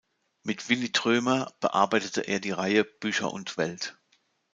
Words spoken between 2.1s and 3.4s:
er die Reihe „Bücher